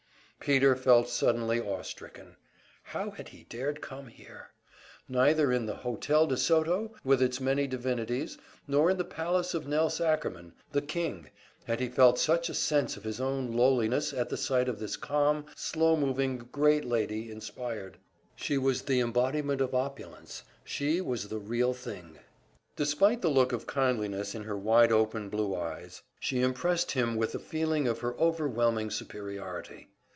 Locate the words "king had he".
10.81-11.87